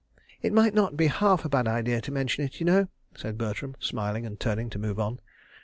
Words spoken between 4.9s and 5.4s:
on.